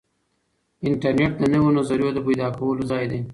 انټرنیټ 0.87 1.31
د 1.39 1.43
نویو 1.51 1.75
نظریو 1.77 2.09
د 2.15 2.19
پیدا 2.27 2.47
کولو 2.57 2.83
ځای 2.91 3.03
دی. 3.11 3.19